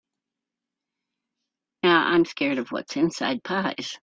Now, 1.83 2.03
I’m 2.07 2.25
scared 2.25 2.57
of 2.57 2.71
what 2.71 2.89
is 2.91 2.97
inside 2.97 3.37
of 3.37 3.43
pies. 3.43 3.99